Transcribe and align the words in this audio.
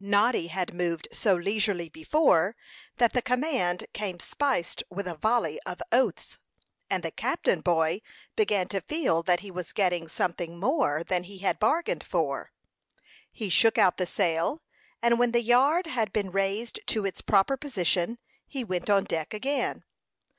Noddy 0.00 0.48
had 0.48 0.74
moved 0.74 1.08
so 1.12 1.34
leisurely 1.34 1.88
before, 1.88 2.54
that 2.98 3.14
the 3.14 3.22
command 3.22 3.86
came 3.94 4.20
spiced 4.20 4.82
with 4.90 5.06
a 5.08 5.14
volley 5.16 5.58
of 5.64 5.80
oaths; 5.90 6.36
and 6.90 7.02
the 7.02 7.10
cabin 7.10 7.62
boy 7.62 8.02
began 8.36 8.68
to 8.68 8.82
feel 8.82 9.22
that 9.22 9.40
he 9.40 9.50
was 9.50 9.72
getting 9.72 10.06
something 10.06 10.60
more 10.60 11.02
than 11.04 11.22
he 11.22 11.38
had 11.38 11.58
bargained 11.58 12.04
for. 12.04 12.52
He 13.32 13.48
shook 13.48 13.78
out 13.78 13.96
the 13.96 14.04
sail, 14.04 14.60
and 15.00 15.18
when 15.18 15.32
the 15.32 15.40
yard 15.40 15.86
had 15.86 16.12
been 16.12 16.32
raised 16.32 16.80
to 16.88 17.06
its 17.06 17.22
proper 17.22 17.56
position, 17.56 18.18
he 18.46 18.64
went 18.64 18.90
on 18.90 19.04
deck 19.04 19.32
again. 19.32 19.84